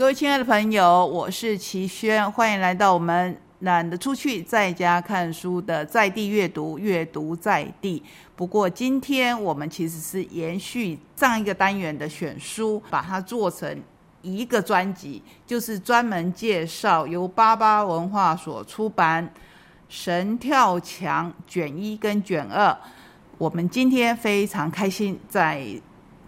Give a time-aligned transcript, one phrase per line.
[0.00, 8.02] 各位亲爱的朋友，我是齐轩，欢迎来到我们懒得出去，在家看书的在地阅读，阅读在地。
[8.34, 13.78] 不过今天我们其实是延续上一个单元的选书，把它做成
[14.22, 19.22] 一个专辑，就是专门介绍由八八文化所出版
[19.90, 22.74] 《神跳墙》卷一跟卷二。
[23.36, 25.62] 我们今天非常开心在。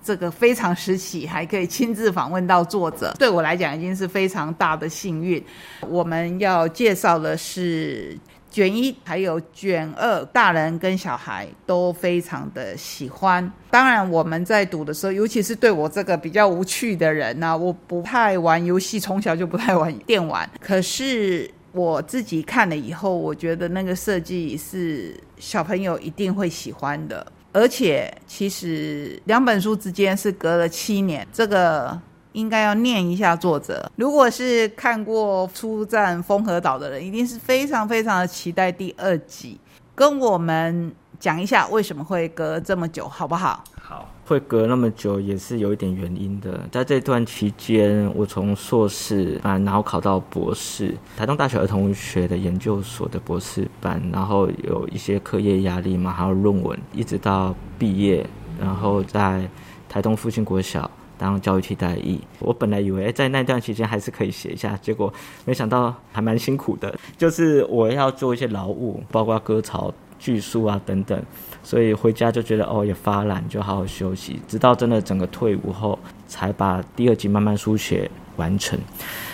[0.02, 5.42] 这个非常时期，还可以亲自访问到作者，对我来讲已经是非常大的幸运。
[5.88, 8.18] 我们要介绍的是
[8.50, 13.50] 卷一，还有卷二，大人跟小孩都非常的喜欢。
[13.70, 20.48] 当然，我们在读的时候，尤其是对我这个比较无趣的人呢，我不太玩游戏，从小就不太玩电玩。
[20.60, 27.26] 可是我自己看了以后，我觉得那个设计是小朋友一定会喜欢的。
[27.52, 32.00] 而且，其实两本书之间是隔了七年，这个
[32.32, 33.90] 应该要念一下作者。
[33.96, 39.60] 如果是看过《出战风和岛》的人，一定是非常非常的期待第二集，
[39.94, 40.90] 跟我们
[41.22, 43.62] 讲一下为什么会隔这么久，好不好？
[43.80, 44.08] 好。
[44.26, 46.58] 会隔那么久也是有一点原因的。
[46.72, 58.26] 在这段期间，我从硕士班，然后考到博士，台东大学儿童学的研究所的博士班，然后有一些课业压力嘛，还有论文，一直到毕业，
[58.58, 59.48] 然后在
[59.88, 62.20] 台东复兴国小当教育替代役。
[62.40, 65.12] 我本来以为在那段期间还是可以写一下，结果
[65.44, 69.94] 没想到还蛮辛苦的，就是我要做一些劳务，包括割草。
[70.22, 71.20] 叙述啊等等，
[71.64, 74.40] 所以回家就觉得哦也发懒，就好好休息。
[74.46, 75.98] 直到真的整个退伍后，
[76.28, 78.78] 才把第二集慢慢书写完成。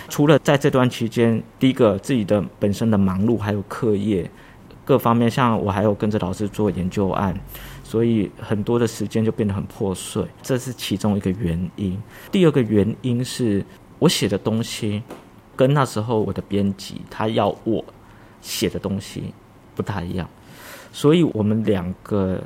[0.08, 4.30] 除了在这段期间，第一个自己的本身的忙碌，还有课业
[4.82, 7.38] 各方面，像我还有跟着老师做研究案，
[7.84, 12.02] 所以很多的时间就变得很破碎，这是其中一个原因。
[12.32, 13.62] 第二个原因是
[13.98, 15.02] 我写的东西
[15.54, 17.84] 跟那时候我的编辑他要我
[18.40, 19.34] 写的东西
[19.74, 20.26] 不太一样。
[20.92, 22.40] 所以我们两个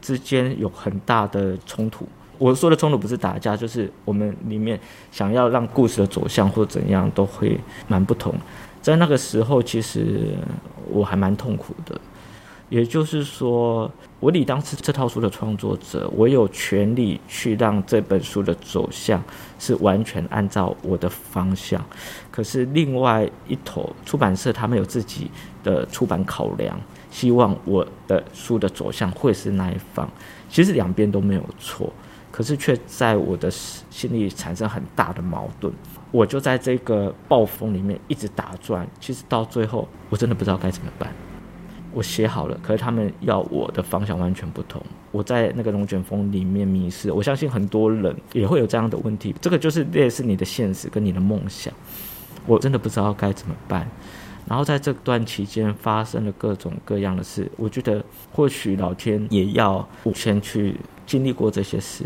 [0.00, 2.06] 之间有很大的冲突。
[2.38, 4.78] 我说的冲突不是打架，就是我们里面
[5.10, 7.58] 想要让故事的走向或怎样都会
[7.88, 8.32] 蛮不同。
[8.80, 10.36] 在那个时候，其实
[10.88, 12.00] 我还蛮痛苦的。
[12.70, 13.90] 也就是说，
[14.20, 19.20] 我理当是这套书的创作者，我有权利去让这本书的走向
[19.58, 21.84] 是完全按照我的方向。
[22.30, 25.30] 可是另外一头出版社他们有自己
[25.64, 26.78] 的出版考量。
[27.10, 30.08] 希望我的书的走向会是那一方，
[30.48, 31.92] 其实两边都没有错，
[32.30, 35.72] 可是却在我的心里产生很大的矛盾。
[36.10, 41.12] 我就在这个暴风里面一直打转，其实到最后我真的不知道该怎么办。
[41.92, 44.80] 我写好了，可是他们要我的方向完全不同。
[45.10, 49.34] 我在那个龙卷风里面迷失，我相信很多人也会有这样的问题。
[49.40, 51.72] 这个就是类似你的现实跟你的梦想，
[52.46, 53.88] 我真的不知道该怎么办。
[54.48, 60.74] 然后在这段期间发生了各种各样的事，我觉得或许老天也要我先去
[61.06, 62.04] 经历过这些事，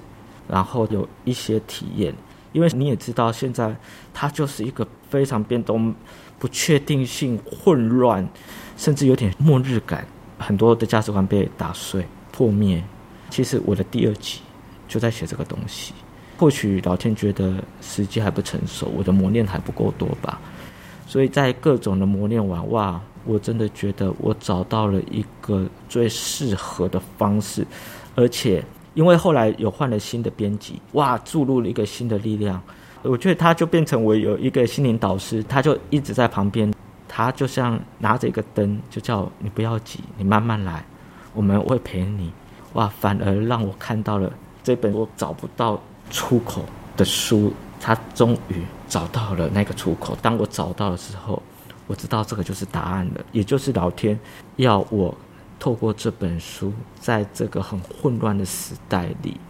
[0.48, 2.12] 然后有一些体验。
[2.52, 3.74] 因为你也知道，现在
[4.12, 5.94] 它就是一个非常变动、
[6.38, 8.28] 不确定性、混乱，
[8.76, 10.06] 甚至有点末日感，
[10.38, 12.82] 很多的价值观被打碎、破灭。
[13.30, 14.40] 其实我的第二集
[14.86, 15.94] 就在写这个东西。
[16.36, 20.38] 或许老天觉得时机还不成熟，我的磨练还不够多吧。
[21.12, 27.66] 所以在各种的磨练完，哇，我真的觉得我找到了一个最适合的方式，
[28.14, 28.64] 而且
[28.94, 32.58] 因为后来有换了新的编辑，哇，注入了一个新的力量，
[33.02, 36.72] 我觉得他就变成我有一个心灵导师，他就一直在旁边，
[37.06, 40.82] 他就像拿着一个灯，就叫你不要急，你慢慢来，
[41.34, 42.32] 我们会陪你，
[42.72, 44.32] 哇，反而让我看到了
[44.64, 45.78] 这本我找不到
[46.10, 46.64] 出口
[46.96, 47.52] 的书。
[47.84, 48.62] 他终于
[48.92, 50.14] 找到了那个出口。
[50.20, 51.42] 当我找到的时候，
[51.86, 54.20] 我知道这个就是答案了，也就是老天
[54.56, 55.16] 要我
[55.58, 56.70] 透过这本书，
[57.00, 59.40] 在这个很混乱的时代里，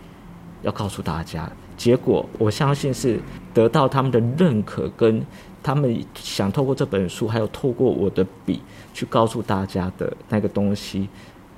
[0.62, 1.50] 要告诉大家。
[1.76, 3.20] 结果我相信是
[3.52, 5.26] 得到他们的认可，跟
[5.60, 8.62] 他们想透过这本书，还有透过我的笔
[8.94, 11.08] 去告诉大家的那个东西，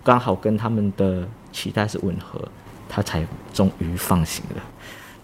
[0.03, 2.41] 刚好跟他们的期待是吻合，
[2.89, 4.63] 他才终于放行了。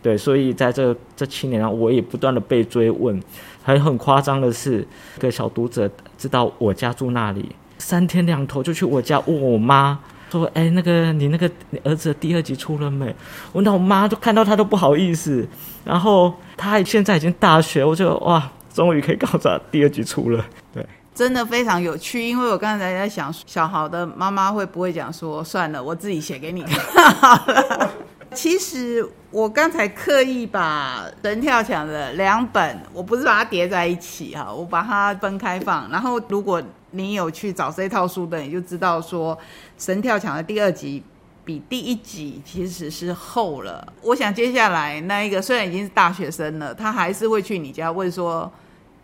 [0.03, 3.23] 对，所以在这这七年啊，我也不断的被追问，
[3.63, 4.87] 还很夸张的是，
[5.17, 9.99] 一个小读者知道我家住那里，三天两头就去我家问我妈，
[10.31, 13.15] 说：“哎，那个你那个你儿子第二集出了没？”
[13.53, 15.47] 我那我妈都看到他都不好意思，
[15.85, 20.43] 然后他现在已经大学，我就哇，终于可以告诉他第二集出了。
[20.73, 27.91] 对，真的非常有趣，因为我刚才在想，小豪的妈妈会不会讲说，算了，我自己写给你看。
[28.35, 35.91] 其实我刚才刻意把神跳墙的两本，我不是把它叠在一起哈，我把它分开放。
[35.91, 36.63] 然后如果
[36.93, 39.37] 你有去找这套书的，你就知道说
[39.79, 41.03] 神跳墙的第二集
[41.45, 43.93] 比第一集其实是厚了。
[44.03, 48.51] 我想接下来那一个虽然已经是大学生了，他还是会去你家问说，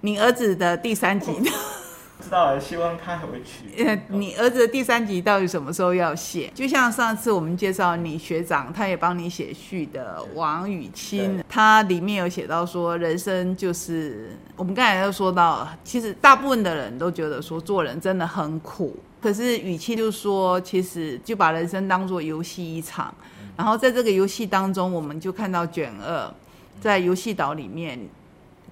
[0.02, 1.32] 你儿子的第三集。
[2.26, 3.84] 知道了，希望他回去。
[3.84, 6.50] 呃，你儿子的第三集到底什么时候要写？
[6.52, 23.14] 就像上次我们介绍你学长，他也帮你写序的王雨清，他里面有写到说，人生就是我们刚才都说到，其实大部分的人都觉得说做人真的很苦，可是语气就说，其实就把人生当做游戏一场，
[23.56, 26.34] 然后在这个游戏当中，我们就看到卷二
[26.80, 27.96] 在游戏岛里面。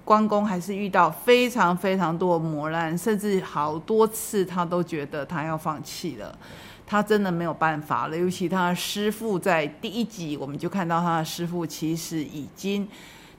[0.05, 6.37] 关公还是遇到非常非常多的磨难，甚至好多次他都觉得他要放弃了，
[6.85, 8.15] 他真的没有办法了。
[8.15, 12.87] 尤其他的师傅在第一集，我们就看到他的师傅其实已经，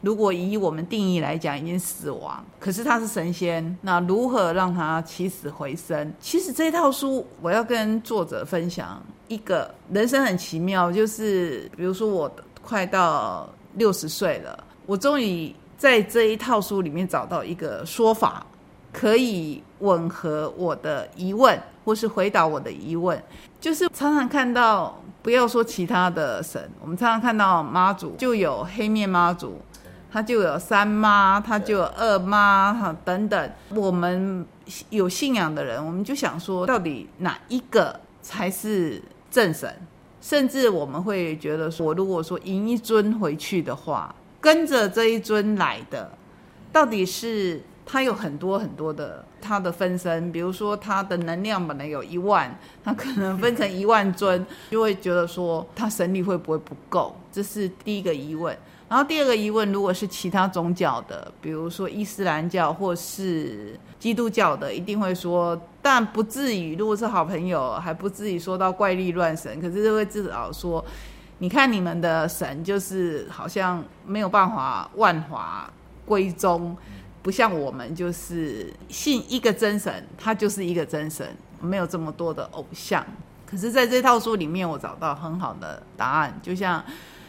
[0.01, 2.45] 如果以我们定义来讲，已经死亡。
[2.59, 6.13] 可是他是神仙，那如何让他起死回生？
[6.19, 12.29] 其实这套书我要跟作者分享一个人生很奇妙，就是比如说我
[12.61, 15.55] 快到六十岁了，我终于。
[15.77, 18.47] 在这一套书里面找到一个说法，
[18.93, 23.23] 可以吻合我的疑问，或是回答我的疑问。
[23.61, 29.61] 就是常常看到，不要说其他的神，我们常常看到妈祖，就有黑面妈祖，
[30.11, 33.51] 他就有三妈，他就有二妈，哈等等。
[33.75, 34.47] 我们
[34.89, 39.71] 有信仰的人，我们就想说，到底哪一个才是正神？
[40.23, 44.15] 甚至我们会觉得说，如果说迎一尊回去的话。
[44.47, 46.09] 跟着这一尊来的，
[46.71, 57.17] 到底是他有很多很多的他的分身，比如说他的能量本来有一万，他可能分成 一万尊，就会觉得说他神力会不会不够？
[57.33, 58.57] 这是第一个疑问。
[58.89, 66.77] 然后第二个疑问，如果是其他宗教的，比如说伊斯兰教或是基督教的，一定会说，但不至于。
[66.77, 70.85] 如果是好朋友，还不至于说到怪力乱神，可是会至少说。
[71.39, 75.71] 你看你们的神就是好像没有办法万华
[76.07, 76.77] 归宗，
[77.23, 81.27] 不像我们就是信一个真神，他就是一个真神，
[81.61, 83.05] 没有这么多的偶像。
[83.45, 86.41] 可是，在这套书里面，我找到很好的答案。
[86.43, 86.83] 就像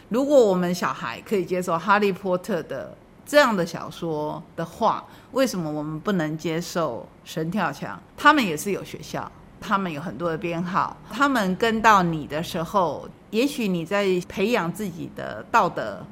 [0.10, 2.96] 如果我们小孩可以接受《哈利波特》的
[3.26, 5.04] 这样的小说的话，
[5.34, 7.96] 为什么我们不能接受《神跳墙》？
[8.16, 9.30] 他们也是有学校。
[9.60, 16.06] 他们有很多的编号，他们跟到你的时候，也许你在培养自己的道德，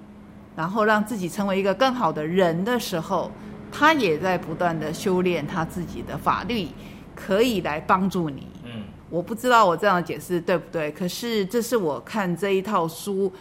[0.55, 3.31] 然后让自己成为一个更好的人的时候，
[3.71, 6.67] 他也在不断的修炼他自己的法律，
[7.15, 8.47] 可以来帮助你。
[8.65, 13.31] 嗯，我不知道我这样的解释对不对，可是这是我看这一套书，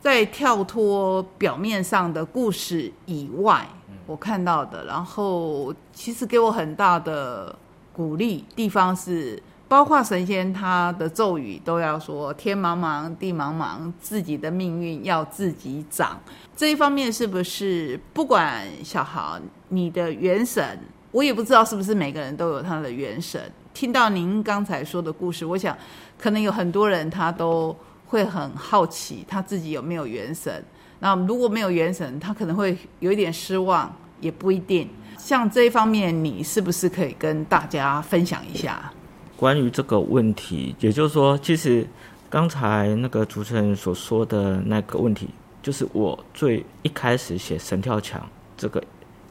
[0.00, 3.66] 在跳脱表面上的故事以外，
[4.06, 7.54] 我看到的，然后其实给我很大的
[7.92, 9.42] 鼓励地方是。
[9.66, 16.20] 包括神仙，他的咒语都要说“天茫茫，地茫茫”，自己的命运要自己掌。
[16.54, 19.38] 这一方面是不是不管小豪
[19.70, 20.78] 你的元神，
[21.10, 23.40] 我也不知道是不是每个人都有他的元神。
[23.72, 25.76] 听到您刚才说的故事，我想
[26.16, 27.74] 可能有很多人他都
[28.06, 30.64] 会很好奇他自己有没有元神。
[31.00, 34.88] 那如果没有元神，他可能会有一点失望，也不一定。
[35.18, 38.92] 像这一方面，你是不是可以跟大家分享一下？
[39.36, 41.86] 关于这个问题，也就是说，其实
[42.30, 45.28] 刚才那个主持人所说的那个问题，
[45.62, 48.24] 就是我最一开始写神跳墙
[48.56, 48.82] 这个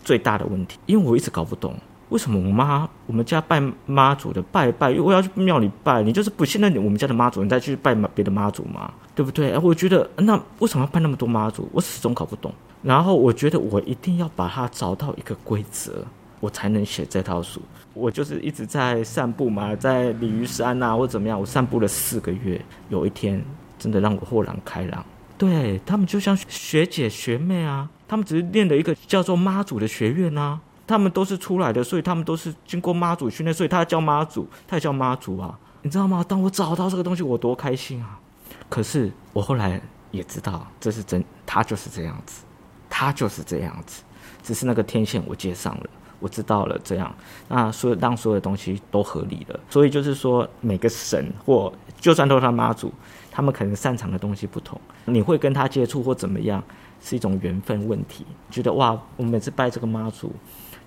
[0.03, 1.73] 最大的问题，因为我一直搞不懂
[2.09, 9.57] 为什么我妈我们家拜妈祖的拜拜，因为我要去庙里拜，你就是不信任我们家的妈祖，你再去拜别的妈祖嘛，对不对？
[9.57, 11.67] 我觉得那为什么要拜那么多妈祖？
[11.71, 12.53] 我始终搞不懂。
[12.83, 16.05] 然后我觉得我一定要把它找到一个规则。
[16.43, 17.61] 我才能写这套书。
[17.93, 21.39] 我就是一直在散步嘛，在鲤鱼山啊，或怎么样。
[21.39, 22.59] 我散步了四个月，
[22.89, 23.41] 有一天
[23.79, 25.05] 真的让我豁然开朗。
[25.37, 30.59] 对他们就像学姐学妹啊，他们只是练了一个叫做妈祖的学院啊。
[30.85, 35.57] 他们都是出来的，所以他们都是经过妈祖训练，所以他叫妈祖，他也叫妈祖啊。
[35.81, 36.25] 你知道吗？
[36.27, 38.19] 当我找到这个东西，我多开心啊！
[38.67, 39.81] 可是我后来
[40.11, 42.43] 也知道，这是真，他就是这样子，
[42.89, 44.03] 他就是这样子，
[44.43, 45.89] 只是那个天线我接上了。
[46.23, 47.13] 我知道了，这样，
[47.49, 49.59] 那所有让所有的东西都合理了。
[49.69, 52.89] 所以就是说，每个神或就算都是他妈祖，
[53.29, 54.79] 他们可能擅长的东西不同。
[55.03, 56.63] 你会跟他接触或怎么样，
[57.01, 58.25] 是一种缘分问题。
[58.49, 60.31] 觉得哇，我每次拜这个妈祖，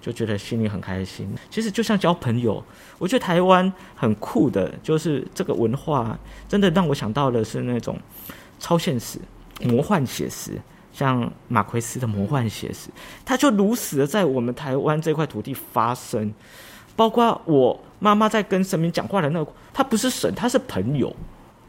[0.00, 1.30] 就觉得心里很开心。
[1.50, 2.64] 其实就像交朋友，
[2.98, 7.98] 我觉得台湾很酷的，就是这个文化真的让我想到的是那种
[8.58, 9.20] 超现实。
[9.62, 10.60] 魔幻写实，
[10.96, 12.88] 像马奎斯的魔幻写实，
[13.22, 16.32] 它就如实的在我们台湾这块土地发生。
[16.96, 21.14] 包括我妈妈在跟神明讲话的那个，他不是神，他是朋友，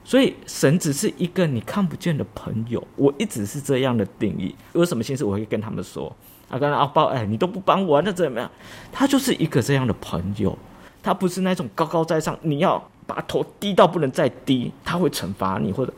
[0.05, 2.81] 所以神只是一个你看不见的朋友。
[2.95, 4.55] 我一直是这样的定义。
[4.71, 6.15] 有什么心事我会跟他们说。
[6.49, 8.49] 啊，刚才阿包，哎，你都不帮我，那怎么样？
[8.89, 10.57] 他就是一个这样的朋友，
[11.03, 15.91] 他不是那种高高在上，你要把头低到不能再低，他会惩罚你，或者，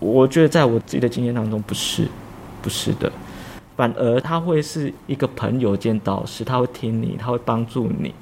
[0.00, 2.06] 我觉得在我自己的经验当中，不是，
[2.64, 3.12] 不是的，
[3.76, 8.14] 反而他会是一个朋友兼导师，他会听你，他会帮助你。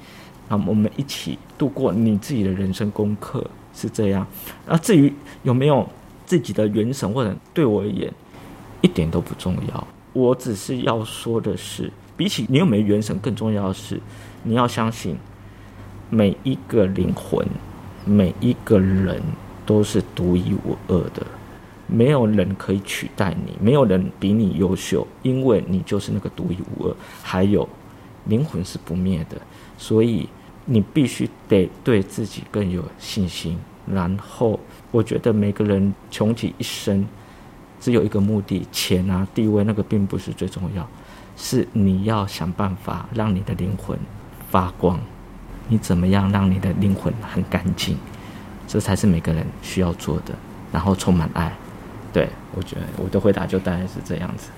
[0.49, 3.41] 那，我们一起度过你自己的人生功课
[3.73, 4.27] 是这样。
[4.67, 5.87] 啊，至于有没有
[6.25, 8.11] 自己的元神，或者对我而言
[8.81, 9.87] 一点都不重要。
[10.11, 13.97] 我只是要说的是，比起你有没有元神，更重要的是
[14.43, 15.15] 你要相信
[16.09, 17.47] 每一个灵魂，
[18.03, 19.21] 每一个人
[19.65, 21.25] 都是独一无二的，
[21.93, 26.95] 没有人可以取代你，没有人比你优秀，因为你就是那个独一无二。
[27.21, 27.69] 还有，
[28.25, 29.39] 灵魂是不灭的。
[29.77, 30.27] 所以
[30.65, 33.59] 你必须得对自己更有信心。
[33.85, 34.59] 然后，
[34.89, 37.05] 我觉得每个人穷极一生，
[37.79, 40.87] 只有一个目的：钱啊、地位，那个并不是最重要。
[41.37, 43.95] 是你要想办法让你的灵魂
[44.49, 44.99] 发光。
[45.67, 47.97] 你怎么样让你的灵魂很干净？
[48.67, 50.33] 这才是每个人需要做的。
[50.71, 51.53] 然后充满爱。
[52.13, 54.49] 对我觉得我的回答就大概是这样子。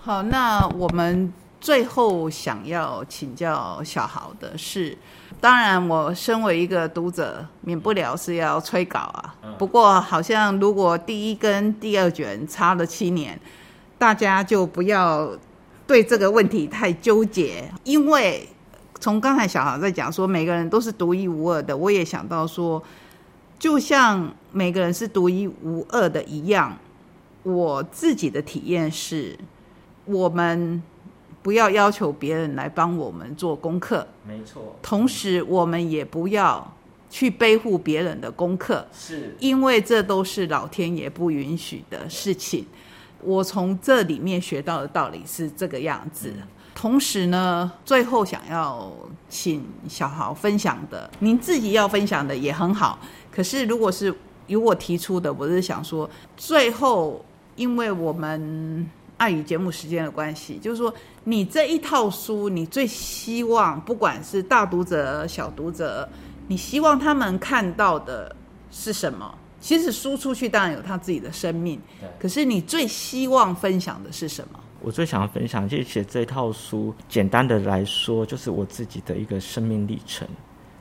[0.00, 1.32] 好，那我们。
[1.60, 4.94] 最后想要请教小豪的是，
[5.40, 9.34] 当然我身为一个读者，免不了是要催稿啊。
[9.56, 13.40] 不过好像如果第一跟第二卷差了七年，
[13.96, 15.30] 大家就不要
[15.86, 18.46] 对这个问题太纠结，因为
[19.00, 22.82] 从刚才小豪在讲说每个人都是独一无二的，我也想到说，
[23.58, 26.76] 就像每个人是独一无二的一样，
[27.42, 29.38] 我自己的体验是，
[30.04, 30.82] 我们。
[31.42, 34.74] 不要要求别人来帮我们做功课，没错。
[34.80, 36.72] 同时，我们也不要
[37.10, 42.64] 去背负别人的功课，是因为这都是老天爷不允许的事情。
[43.20, 46.32] 我从这里面学到的道理是这个样子。
[46.74, 48.90] 同时呢，最后想要
[49.28, 52.98] 请小豪分享的，您自己要分享的也很好。
[53.34, 54.14] 可是，如果是
[54.46, 57.24] 由我提出的，我是想说，最后
[57.56, 58.88] 因为我们。
[59.16, 66.06] 碍于节目时间的关系，就是说，你这一套书，你最希望，不管是大读者、小读者，
[66.48, 68.34] 你希望他们看到的
[68.72, 69.32] 是什么？
[69.60, 71.80] 其实书出去当然有他自己的生命，
[72.18, 74.58] 可是你最希望分享的是什么？
[74.80, 80.26] 我最想要分享，就写这套书，简单的来说，就是我自己的一个生命历程。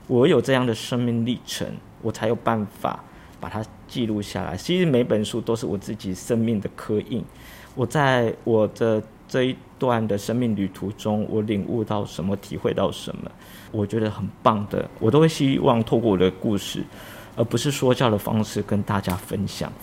[0.08, 1.68] 我有这样的生命历程，
[2.04, 3.04] 我才有办法
[3.40, 4.56] 把它记录下来。
[4.56, 7.26] 其实每本书都是我自己生命的刻印。
[7.74, 13.32] 我在我的这一段的生命旅途中，我领悟到什么，体会到什么，
[13.72, 16.84] 我觉得很棒的，我都会希望透过我的故事，
[17.36, 19.74] 而不是说教的方式跟大家分享。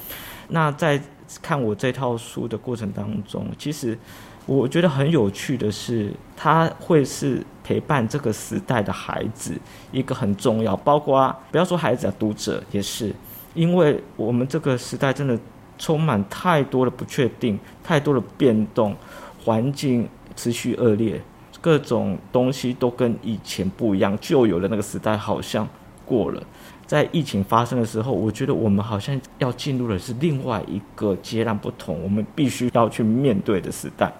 [0.46, 1.02] 那在
[1.42, 3.98] 看我这套书的过程当中，其实
[4.46, 9.54] 我觉得很有趣的是，它会是陪伴这个时代的孩子
[9.92, 13.14] 一个很重要，包括不要说孩子啊，读者也是，
[13.54, 15.38] 因为我们这个时代真的。
[15.82, 18.94] 充满太多的不确定，太多的变动，
[19.42, 20.06] 环境
[20.36, 21.18] 持续恶劣，
[21.58, 24.14] 各种东西都跟以前不一样。
[24.20, 25.66] 旧有的那个时代好像
[26.10, 26.42] 过了，
[26.84, 34.12] 在疫情发生的时候，我觉得我们好像要进入的是另外一个截然不同，我们必须要去面对的时代。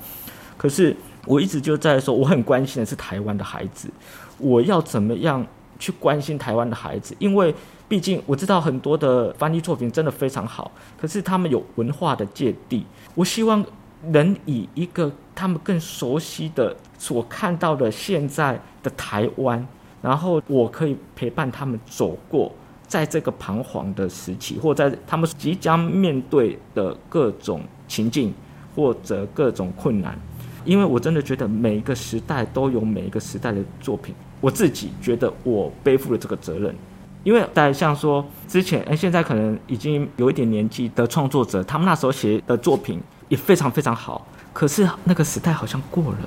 [0.56, 3.90] 可是我一直就在说，我很关心的是台湾的孩子，
[4.38, 5.44] 我要怎么样
[5.80, 7.16] 去关心台湾的孩子？
[7.18, 7.52] 因为
[7.88, 10.70] 毕竟我知道很多的翻译作品真的非常好，
[11.00, 12.86] 可是他们有文化的芥蒂。
[13.16, 13.64] 我希望
[14.12, 19.66] 能以一个他们更熟悉的所看到的现在的台湾，
[20.02, 22.52] 然后我可以陪伴他们走过
[22.86, 28.32] 在这个彷徨的时期，或在他们即将面对的各种情境
[28.74, 30.18] 或者各种困难。
[30.64, 36.74] 因为我真的觉得每一个时代都有每一个时代的作品，我自己觉得我背负了这个责任。
[37.22, 44.26] 因为在像说之前，哎，现在可能已经有一点年纪的创作者，他们那时候写的作品也非常非常好。
[44.52, 46.18] 可是那个时代好像过了，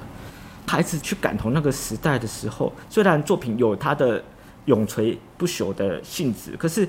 [0.66, 4.24] 孩子去感同那个时代的时候，虽然作品有它的
[4.66, 6.88] 永垂不朽的性质，可是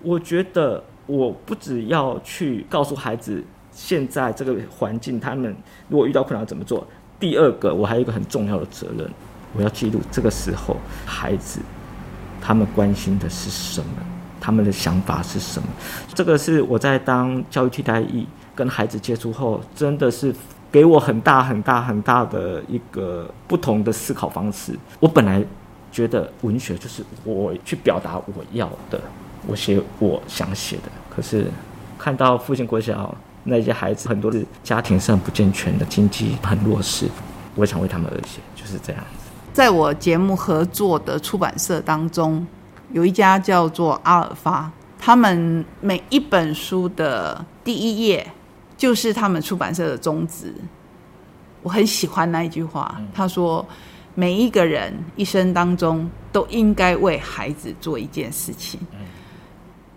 [0.00, 3.42] 我觉得我不只要去告诉孩子
[3.72, 5.54] 现在这个环境，他们
[5.88, 6.86] 如果遇到困难怎么做。
[7.20, 9.10] 第二个，我还有一个很重要的责任，
[9.54, 11.60] 我要记录这个时候孩子。
[12.40, 13.86] 他们关心的是什么？
[14.38, 15.68] 他们的想法是什么？
[16.14, 20.34] 这个是我在当教育替代役跟孩子接触后，真的是
[20.74, 24.76] 给我很大很大很大的一个不同的思考方式。
[24.98, 25.40] 我本来
[25.92, 29.00] 觉得文学就是我去表达我要的，
[29.46, 31.46] 我写我想写的，可是
[31.96, 33.14] 看到父亲国小
[33.44, 37.06] 那些孩子，很多是家庭是很不健全的，经济很弱势，
[37.54, 39.30] 我想为他们而写，就是这样子。
[39.52, 42.44] 在我节目合作的出版社当中，
[42.90, 48.26] 有一家叫做阿尔法，他们每一本书的第一页。
[48.76, 50.52] 就是他们出版社的宗旨，
[51.62, 53.00] 我很喜欢那一句话。
[53.14, 53.64] 他说
[54.14, 58.80] ：“每一个人一生当中都应该为孩子做一件事情。”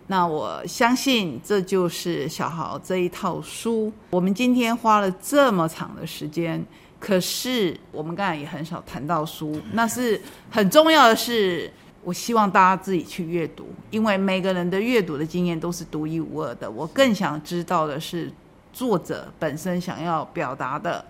[0.06, 3.92] 那我相信这就是小豪这一套书。
[4.12, 6.64] 我们今天花了这么长的时间，
[7.00, 9.60] 可是我们刚才也很少谈到书。
[9.74, 11.70] 那是很重要的是，
[12.04, 16.72] 我希望大家自己去阅读，因为每个人的阅读的经验都是独一无二的。
[16.72, 18.32] 我更想知道的是。
[18.78, 21.04] 作者本身想要表达的，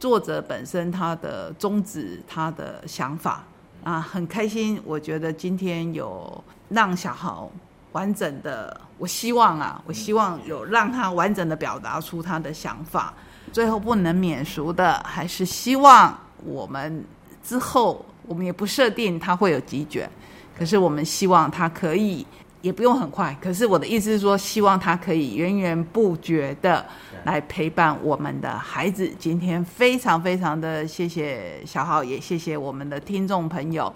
[0.00, 3.44] 作者本身他的宗旨、他的想法
[3.84, 4.80] 啊，很开心。
[4.82, 7.50] 我觉得今天有让小豪
[7.92, 13.12] 完整的，我希望啊，我希望有让他完整的表达出他的想法。
[13.52, 17.04] 最后不能免俗的，还是希望我们
[17.44, 20.08] 之后，我们也不设定他会有几卷，
[20.58, 22.26] 可是我们希望他可以。
[22.62, 26.84] 也不用很快，可是我的意思是说，希望他可以源源不绝的
[27.24, 29.12] 来陪伴我们的孩子。
[29.18, 33.92] 今天非常非常的谢谢小浩，也谢谢我们的听众朋友，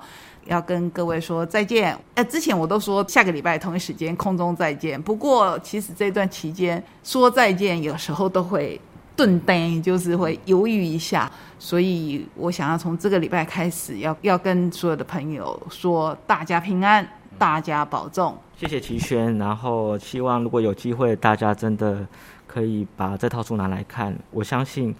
[0.46, 1.96] 要跟各位说再见。
[2.16, 8.80] 呃，之前我都说下个礼拜同一时间空中再见，不过其实这段期间说再见，有时候都会
[9.14, 11.30] 顿呆，就是会犹豫一下，
[11.60, 17.08] 所以我想要从这个礼拜开始，要要跟所有的朋友说，大家平安，
[17.38, 18.36] 大家保重。
[18.56, 22.06] 谢谢齐轩，然后希望如果有机会，大家真的
[22.46, 24.16] 可以把这套书拿来看。
[24.30, 24.94] 我相信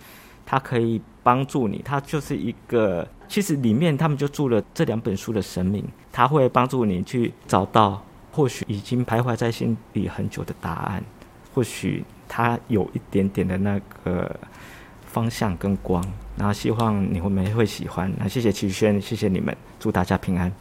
[0.44, 11.02] 它可以帮助你，它就是一个，其实里面他们就住了这两本书的神明，它会帮助你去找到或许已经徘徊在心里很久的答案，
[11.54, 14.38] 或许它有一点点的那个
[15.06, 16.04] 方向跟光。
[16.36, 18.12] 然后希望你会没会喜欢。
[18.18, 20.52] 那谢谢齐轩，谢谢你们，祝大家平安。